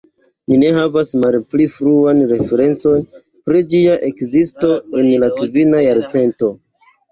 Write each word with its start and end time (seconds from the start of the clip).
Ni 0.51 0.55
ne 0.61 0.69
havas 0.77 1.11
malpli 1.23 1.67
fruan 1.73 2.21
referencon 2.31 3.05
pri 3.51 3.63
ĝia 3.75 3.99
ekzisto 4.11 4.73
en 5.05 5.13
la 5.27 5.33
kvina 5.39 5.87
jarcento. 5.87 6.53